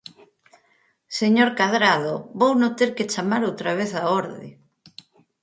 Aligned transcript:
Señor 1.19 1.49
Cadrado, 1.59 2.15
vouno 2.41 2.67
ter 2.79 2.89
que 2.97 3.09
chamar 3.13 3.41
outra 3.49 3.71
vez 3.79 3.91
á 4.01 4.03
orde. 4.21 4.47